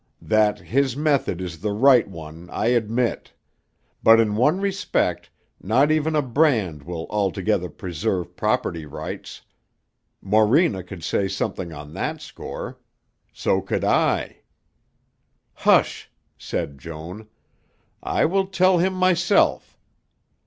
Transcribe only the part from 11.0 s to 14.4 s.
say something on that score. So could I...."